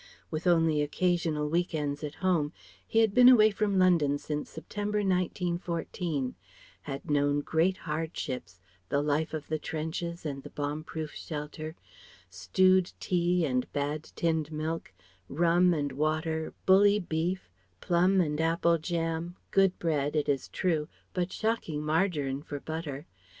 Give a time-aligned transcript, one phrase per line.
[0.31, 2.53] With only occasional week ends at home
[2.87, 6.33] he had been away from London since September, 1914;
[6.81, 8.59] had known great hardships,
[8.89, 11.75] the life of the trenches and the bomb proof shelter,
[12.31, 14.91] stewed tea and bad tinned milk,
[15.29, 17.47] rum and water, bully beef,
[17.79, 23.05] plum and apple jam, good bread, it is true, but shocking margarine for butter.